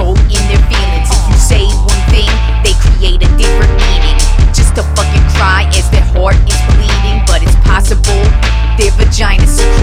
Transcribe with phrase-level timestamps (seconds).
[0.00, 1.08] soul in their feelings.
[1.12, 2.30] If you say one thing,
[2.64, 4.16] they create a different meaning.
[4.56, 8.22] Just a fucking cry as their heart is bleeding, but it's possible
[8.78, 9.79] their vagina's secure.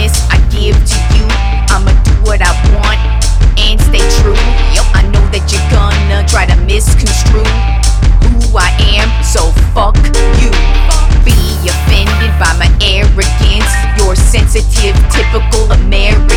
[0.00, 1.26] promise I give to you.
[1.68, 3.00] I'ma do what I want
[3.58, 4.38] and stay true.
[4.72, 7.44] Yo, I know that you're gonna try to misconstrue
[8.24, 9.96] who I am, so fuck
[10.40, 10.50] you.
[11.24, 11.36] Be
[11.68, 16.29] offended by my arrogance, You're sensitive, typical American.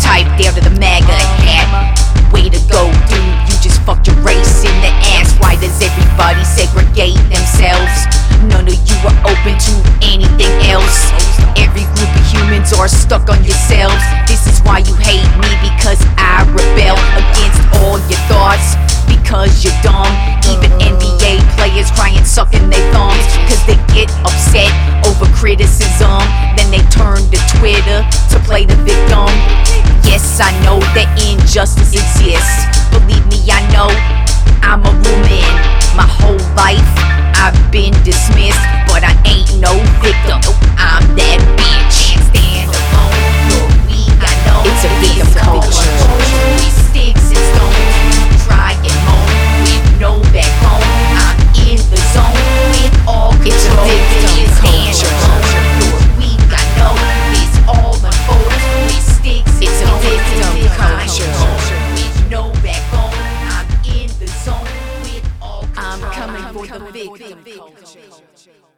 [0.00, 1.68] Type down to the MAGA hat.
[2.32, 5.36] Way to go, dude, you just fucked your race in the ass.
[5.38, 8.08] Why does everybody segregate themselves?
[8.48, 11.12] None of you are open to anything else.
[11.58, 14.00] Every group of humans are stuck on yourselves.
[14.24, 18.78] This is why you hate me, because I rebel against all your thoughts.
[19.10, 20.08] Because you're dumb.
[20.48, 23.26] Even NBA players crying, sucking their thumbs.
[23.50, 24.70] Cause they get upset
[25.04, 26.22] over criticism.
[26.56, 28.99] Then they turn to Twitter to play the victim.
[30.40, 32.64] I know that injustice exists.
[32.88, 33.92] Believe me, I know
[34.64, 35.52] I'm a woman.
[35.92, 36.80] My whole life
[37.36, 38.64] I've been dismissed,
[66.88, 67.58] Big, big, convict.
[67.58, 68.69] convict.